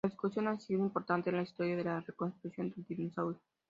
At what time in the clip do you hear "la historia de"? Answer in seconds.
1.35-1.83